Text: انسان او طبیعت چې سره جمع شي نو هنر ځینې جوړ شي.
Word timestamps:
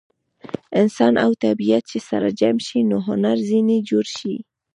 انسان 0.81 1.13
او 1.25 1.31
طبیعت 1.43 1.83
چې 1.91 1.99
سره 2.09 2.27
جمع 2.39 2.61
شي 2.67 2.79
نو 2.89 2.97
هنر 3.07 3.37
ځینې 3.49 3.77
جوړ 3.89 4.05
شي. 4.17 4.35